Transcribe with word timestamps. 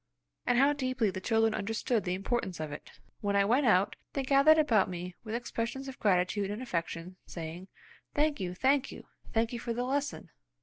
And 0.47 0.57
how 0.57 0.73
deeply 0.73 1.11
the 1.11 1.21
children 1.21 1.53
understood 1.53 2.05
the 2.05 2.15
importance 2.15 2.59
of 2.59 2.71
it! 2.71 2.89
When 3.19 3.35
I 3.35 3.45
went 3.45 3.67
out, 3.67 3.95
they 4.13 4.23
gathered 4.23 4.57
about 4.57 4.89
me 4.89 5.13
with 5.23 5.35
expressions 5.35 5.87
of 5.87 5.99
gratitude 5.99 6.49
and 6.49 6.59
affection, 6.59 7.17
saying, 7.27 7.67
"Thank 8.15 8.39
you! 8.39 8.55
Thank 8.55 8.91
you! 8.91 9.05
Thank 9.31 9.53
you 9.53 9.59
for 9.59 9.73
the 9.73 9.83
lesson!" 9.83 10.31